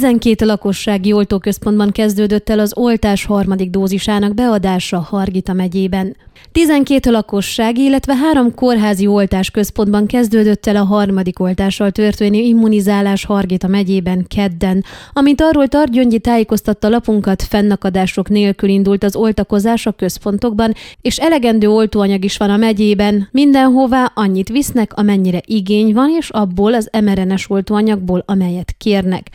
12 0.00 0.46
lakossági 0.46 1.12
oltóközpontban 1.12 1.92
kezdődött 1.92 2.48
el 2.48 2.58
az 2.58 2.72
oltás 2.76 3.24
harmadik 3.24 3.70
dózisának 3.70 4.34
beadása 4.34 4.98
Hargita 4.98 5.52
megyében. 5.52 6.16
12 6.52 7.10
lakosság, 7.10 7.78
illetve 7.78 8.14
három 8.14 8.54
kórházi 8.54 9.06
oltásközpontban 9.06 10.06
kezdődött 10.06 10.66
el 10.66 10.76
a 10.76 10.84
harmadik 10.84 11.40
oltással 11.40 11.90
történő 11.90 12.38
immunizálás 12.38 13.24
Hargita 13.24 13.68
megyében 13.68 14.24
kedden. 14.28 14.84
Amint 15.12 15.40
arról 15.40 15.68
Targyöngyi 15.68 16.18
tájékoztatta 16.18 16.88
lapunkat, 16.88 17.42
fennakadások 17.42 18.28
nélkül 18.28 18.68
indult 18.68 19.04
az 19.04 19.16
oltakozás 19.16 19.86
a 19.86 19.92
központokban, 19.92 20.74
és 21.00 21.18
elegendő 21.18 21.68
oltóanyag 21.68 22.24
is 22.24 22.36
van 22.36 22.50
a 22.50 22.56
megyében. 22.56 23.28
Mindenhová 23.30 24.12
annyit 24.14 24.48
visznek, 24.48 24.92
amennyire 24.94 25.40
igény 25.44 25.92
van, 25.92 26.10
és 26.18 26.30
abból 26.30 26.74
az 26.74 26.90
mRNS 27.04 27.50
oltóanyagból, 27.50 28.22
amelyet 28.26 28.74
kérnek. 28.78 29.30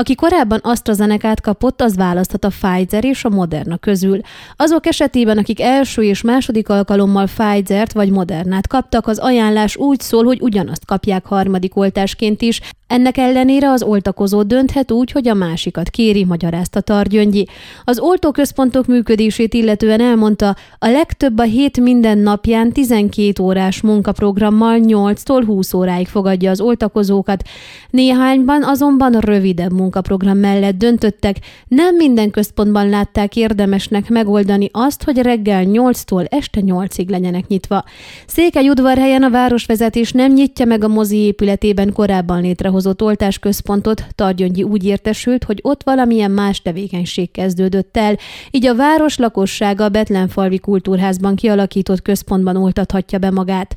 Aki 0.00 0.14
korábban 0.14 0.58
AstraZeneca-t 0.62 1.40
kapott, 1.40 1.80
az 1.80 1.96
választhat 1.96 2.44
a 2.44 2.48
Pfizer 2.48 3.04
és 3.04 3.24
a 3.24 3.28
Moderna 3.28 3.76
közül. 3.76 4.20
Azok 4.56 4.86
esetében, 4.86 5.38
akik 5.38 5.60
első 5.60 6.02
és 6.02 6.22
második 6.22 6.68
alkalommal 6.68 7.24
Pfizer-t 7.24 7.92
vagy 7.92 8.10
Modernát 8.10 8.66
kaptak, 8.66 9.06
az 9.06 9.18
ajánlás 9.18 9.76
úgy 9.76 10.00
szól, 10.00 10.24
hogy 10.24 10.40
ugyanazt 10.42 10.84
kapják 10.84 11.26
harmadik 11.26 11.76
oltásként 11.76 12.42
is, 12.42 12.60
ennek 12.90 13.16
ellenére 13.16 13.70
az 13.70 13.82
oltakozó 13.82 14.42
dönthet 14.42 14.90
úgy, 14.90 15.10
hogy 15.10 15.28
a 15.28 15.34
másikat 15.34 15.88
kéri, 15.88 16.24
magyarázta 16.24 16.80
Targyöngyi. 16.80 17.46
Az 17.84 17.98
oltóközpontok 17.98 18.86
működését 18.86 19.54
illetően 19.54 20.00
elmondta, 20.00 20.56
a 20.78 20.88
legtöbb 20.88 21.38
a 21.38 21.42
hét 21.42 21.80
minden 21.80 22.18
napján 22.18 22.72
12 22.72 23.42
órás 23.42 23.80
munkaprogrammal 23.80 24.78
8-tól 24.82 25.42
20 25.46 25.72
óráig 25.72 26.08
fogadja 26.08 26.50
az 26.50 26.60
oltakozókat. 26.60 27.42
Néhányban 27.90 28.64
azonban 28.64 29.12
rövidebb 29.12 29.72
munkaprogram 29.90 30.38
mellett 30.38 30.76
döntöttek, 30.76 31.36
nem 31.68 31.96
minden 31.96 32.30
központban 32.30 32.88
látták 32.88 33.36
érdemesnek 33.36 34.08
megoldani 34.08 34.68
azt, 34.72 35.02
hogy 35.02 35.18
reggel 35.18 35.64
8-tól 35.66 36.26
este 36.28 36.60
8-ig 36.64 37.08
legyenek 37.08 37.46
nyitva. 37.46 37.84
Székely 38.26 38.68
udvarhelyen 38.68 39.22
a 39.22 39.30
városvezetés 39.30 40.12
nem 40.12 40.32
nyitja 40.32 40.64
meg 40.64 40.84
a 40.84 40.88
mozi 40.88 41.16
épületében 41.16 41.92
korábban 41.92 42.40
létrehozott 42.40 43.02
oltásközpontot 43.02 44.04
Targyöngyi 44.14 44.62
úgy 44.62 44.84
értesült, 44.84 45.44
hogy 45.44 45.58
ott 45.62 45.82
valamilyen 45.82 46.30
más 46.30 46.62
tevékenység 46.62 47.30
kezdődött 47.30 47.96
el, 47.96 48.16
így 48.50 48.66
a 48.66 48.74
város 48.74 49.16
lakossága 49.16 49.84
a 49.84 49.88
Betlenfalvi 49.88 50.58
Kultúrházban 50.58 51.34
kialakított 51.34 52.02
központban 52.02 52.56
oltathatja 52.56 53.18
be 53.18 53.30
magát. 53.30 53.76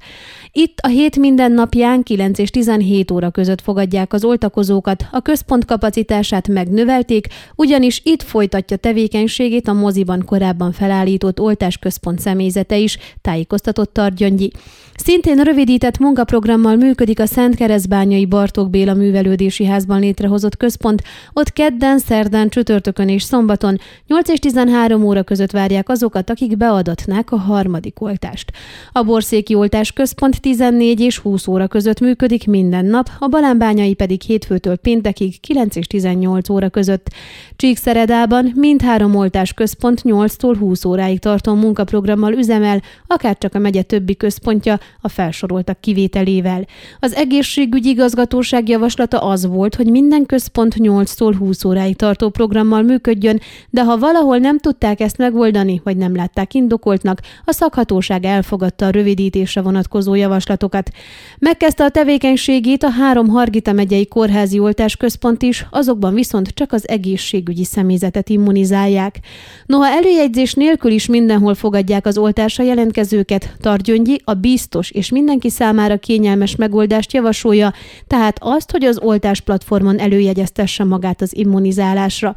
Itt 0.56 0.80
a 0.80 0.88
hét 0.88 1.18
minden 1.18 1.52
napján 1.52 2.04
9 2.04 2.40
és 2.40 2.50
17 2.50 3.12
óra 3.12 3.30
között 3.30 3.62
fogadják 3.62 4.14
az 4.14 4.23
oltakozókat, 4.23 5.06
a 5.12 5.22
központ 5.22 5.66
kapacitását 5.66 6.48
megnövelték, 6.48 7.28
ugyanis 7.56 8.02
itt 8.04 8.22
folytatja 8.22 8.78
tevékenységét 8.78 9.68
a 9.68 9.74
moziban 9.74 10.24
korábban 10.26 10.72
felállított 10.72 11.40
oltásközpont 11.40 12.20
személyzete 12.20 12.78
is, 12.78 12.98
tájékoztatott 13.22 13.94
Targyöngyi. 13.94 14.52
Szintén 14.96 15.36
rövidített 15.36 15.98
munkaprogrammal 15.98 16.76
működik 16.76 17.20
a 17.20 17.26
Szent 17.26 17.56
Keresztbányai 17.56 18.26
Bartók 18.26 18.70
Béla 18.70 18.94
Művelődési 18.94 19.66
Házban 19.66 20.00
létrehozott 20.00 20.58
központ. 20.58 21.02
Ott 21.34 21.54
kedden, 21.54 21.98
szerdán, 21.98 22.50
csütörtökön 22.50 23.09
és 23.09 23.24
szombaton 23.24 23.78
8 24.08 24.30
és 24.30 24.40
13 24.40 25.04
óra 25.04 25.24
között 25.24 25.52
várják 25.52 25.90
azokat, 25.90 26.30
akik 26.30 26.58
beadatnák 26.58 27.31
a 27.31 27.38
harmadik 27.38 28.02
oltást. 28.02 28.52
A 28.92 29.04
Borszéki 29.04 29.54
Oltás 29.54 29.92
Központ 29.92 30.40
14 30.44 31.00
és 31.00 31.18
20 31.18 31.48
óra 31.48 31.68
között 31.68 32.00
működik 32.00 32.48
minden 32.48 32.86
nap, 32.86 33.10
a 33.20 33.28
Balánbányai 33.28 33.94
pedig 33.94 34.22
hétfőtől 34.22 34.76
péntekig 34.76 35.40
9 35.40 35.76
és 35.76 35.88
18 35.88 36.50
óra 36.50 36.70
között. 36.70 37.08
Csíkszeredában 37.56 38.52
mindhárom 38.56 39.16
oltás 39.16 39.54
központ 39.54 40.02
8-tól 40.04 40.56
20 40.60 40.86
óráig 40.86 41.20
tartó 41.20 41.54
munkaprogrammal 41.54 42.34
üzemel, 42.34 42.82
akár 43.08 43.38
csak 43.38 43.56
a 43.56 43.60
megye 43.60 43.82
többi 43.82 44.16
központja, 44.16 44.80
a 45.02 45.08
felsoroltak 45.08 45.82
kivételével. 45.82 46.66
Az 47.00 47.14
egészségügyi 47.14 47.90
igazgatóság 47.90 48.70
javaslata 48.70 49.20
az 49.20 49.46
volt, 49.46 49.76
hogy 49.76 49.88
minden 49.88 50.26
központ 50.26 50.76
8-tól 50.78 51.36
20 51.38 51.66
óráig 51.66 51.96
tartó 51.96 52.30
programmal 52.30 52.82
működjön, 52.82 53.40
de 53.70 53.84
ha 53.84 53.98
valahol 53.98 54.38
nem 54.38 54.58
tudták 54.58 55.00
ezt 55.00 55.18
megoldani, 55.18 55.82
vagy 55.84 55.98
nem 55.98 56.16
látták 56.16 56.53
indokoltnak, 56.53 57.20
a 57.46 57.52
szakhatóság 57.52 58.26
elfogadta 58.26 58.86
a 58.86 58.90
rövidítésre 58.90 59.62
vonatkozó 59.62 60.14
javaslatokat. 60.34 60.90
Megkezdte 61.40 61.84
a 61.84 61.90
tevékenységét 61.90 62.84
a 62.84 62.90
három 62.90 63.28
Hargita 63.28 63.72
megyei 63.72 64.08
kórházi 64.08 64.60
oltásközpont 64.60 65.42
is, 65.42 65.66
azokban 65.72 66.14
viszont 66.14 66.48
csak 66.48 66.72
az 66.72 66.90
egészségügyi 66.90 67.64
személyzetet 67.64 68.30
immunizálják. 68.30 69.20
Noha 69.66 69.88
előjegyzés 69.88 70.54
nélkül 70.54 70.92
is 70.92 71.06
mindenhol 71.06 71.56
fogadják 71.56 72.06
az 72.06 72.18
oltásra 72.18 72.64
jelentkezőket, 72.64 73.56
Targyöngyi 73.62 74.22
a 74.24 74.34
biztos 74.34 74.92
és 74.92 75.12
mindenki 75.12 75.50
számára 75.50 75.98
kényelmes 75.98 76.56
megoldást 76.56 77.14
javasolja, 77.14 77.74
tehát 78.08 78.38
azt, 78.40 78.72
hogy 78.72 78.84
az 78.84 79.00
oltás 79.00 79.42
platformon 79.42 80.00
előjegyeztesse 80.00 80.84
magát 80.84 81.22
az 81.22 81.36
immunizálásra. 81.36 82.34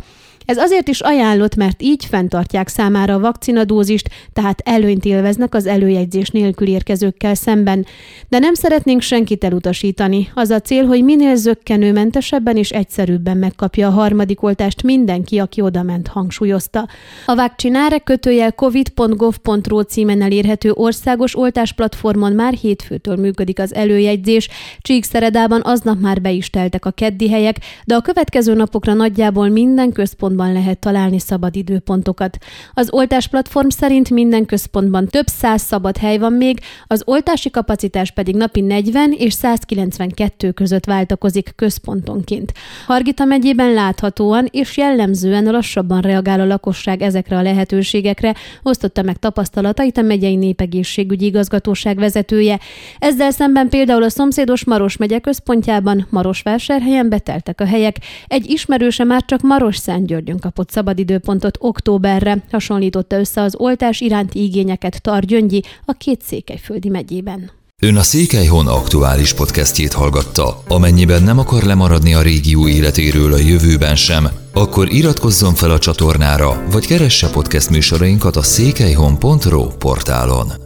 Ez 0.46 0.56
azért 0.56 0.88
is 0.88 1.00
ajánlott, 1.00 1.54
mert 1.56 1.82
így 1.82 2.04
fenntartják 2.04 2.68
számára 2.68 3.14
a 3.14 3.18
vakcinadózist, 3.18 4.08
tehát 4.32 4.62
előnyt 4.64 5.04
élveznek 5.04 5.54
az 5.54 5.66
előjegyzés 5.66 6.30
nélkül 6.30 6.68
érkezőkkel 6.68 7.34
szemben. 7.34 7.86
De 8.28 8.38
nem 8.38 8.54
szeretnénk 8.54 9.00
senkit 9.00 9.44
elutasítani. 9.44 10.30
Az 10.34 10.50
a 10.50 10.60
cél, 10.60 10.84
hogy 10.84 11.04
minél 11.04 11.36
zöggenőmentesebben 11.36 12.56
és 12.56 12.70
egyszerűbben 12.70 13.36
megkapja 13.36 13.88
a 13.88 13.90
harmadik 13.90 14.42
oltást 14.42 14.82
mindenki, 14.82 15.38
aki 15.38 15.60
odament, 15.60 16.08
hangsúlyozta. 16.08 16.88
A 17.26 17.34
Vakcináre 17.34 17.98
kötőjel 17.98 18.52
covid.gov.ro 18.52 19.80
címen 19.82 20.22
elérhető 20.22 20.72
országos 20.72 21.36
oltásplatformon 21.36 22.32
már 22.32 22.52
hétfőtől 22.52 23.16
működik 23.16 23.58
az 23.58 23.74
előjegyzés. 23.74 24.48
Csíkszeredában 24.80 25.60
aznap 25.64 26.00
már 26.00 26.20
be 26.20 26.30
is 26.30 26.50
teltek 26.50 26.84
a 26.84 26.90
keddi 26.90 27.30
helyek, 27.30 27.56
de 27.84 27.94
a 27.94 28.00
következő 28.00 28.54
napokra 28.54 28.92
nagyjából 28.92 29.48
minden 29.48 29.92
központ 29.92 30.34
központban 30.36 30.62
lehet 30.62 30.78
találni 30.78 31.18
szabad 31.18 31.56
időpontokat. 31.56 32.38
Az 32.74 32.88
oltás 32.90 33.28
platform 33.28 33.68
szerint 33.68 34.10
minden 34.10 34.46
központban 34.46 35.06
több 35.06 35.26
száz 35.26 35.62
szabad 35.62 35.96
hely 35.96 36.18
van 36.18 36.32
még, 36.32 36.60
az 36.86 37.02
oltási 37.04 37.50
kapacitás 37.50 38.10
pedig 38.10 38.36
napi 38.36 38.60
40 38.60 39.12
és 39.12 39.32
192 39.32 40.50
között 40.50 40.84
váltakozik 40.84 41.52
központonként. 41.56 42.52
Hargita 42.86 43.24
megyében 43.24 43.72
láthatóan 43.72 44.48
és 44.50 44.76
jellemzően 44.76 45.44
lassabban 45.44 46.00
reagál 46.00 46.40
a 46.40 46.46
lakosság 46.46 47.02
ezekre 47.02 47.36
a 47.36 47.42
lehetőségekre, 47.42 48.34
osztotta 48.62 49.02
meg 49.02 49.16
tapasztalatait 49.16 49.98
a 49.98 50.02
megyei 50.02 50.36
népegészségügyi 50.36 51.24
igazgatóság 51.24 51.98
vezetője. 51.98 52.60
Ezzel 52.98 53.30
szemben 53.30 53.68
például 53.68 54.02
a 54.02 54.08
szomszédos 54.08 54.64
Maros 54.64 54.96
megye 54.96 55.18
központjában 55.18 56.06
Marosvásárhelyen 56.10 57.08
beteltek 57.08 57.60
a 57.60 57.66
helyek. 57.66 57.96
Egy 58.26 58.50
ismerőse 58.50 59.04
már 59.04 59.24
csak 59.24 59.40
Maros 59.40 59.76
Szentgyörgy 59.76 60.25
Györgyön 60.26 60.50
kapott 60.50 60.70
szabadidőpontot 60.70 61.56
októberre, 61.60 62.44
hasonlította 62.50 63.18
össze 63.18 63.42
az 63.42 63.54
oltás 63.56 64.00
iránti 64.00 64.42
igényeket 64.42 65.02
Targyöngyi 65.02 65.62
a 65.84 65.92
két 65.92 66.22
székelyföldi 66.22 66.88
megyében. 66.88 67.50
Ön 67.82 67.96
a 67.96 68.02
Székelyhon 68.02 68.66
aktuális 68.66 69.34
podcastjét 69.34 69.92
hallgatta. 69.92 70.62
Amennyiben 70.68 71.22
nem 71.22 71.38
akar 71.38 71.62
lemaradni 71.62 72.14
a 72.14 72.22
régió 72.22 72.68
életéről 72.68 73.32
a 73.32 73.38
jövőben 73.38 73.96
sem, 73.96 74.28
akkor 74.52 74.92
iratkozzon 74.92 75.54
fel 75.54 75.70
a 75.70 75.78
csatornára, 75.78 76.62
vagy 76.70 76.86
keresse 76.86 77.30
podcast 77.30 77.70
műsorainkat 77.70 78.36
a 78.36 78.42
székelyhon.pro 78.42 79.66
portálon. 79.66 80.65